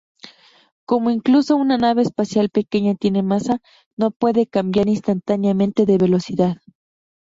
[0.87, 3.59] Como incluso una nave espacial pequeña tiene masa,
[3.95, 6.57] no puede cambiar instantáneamente de velocidad.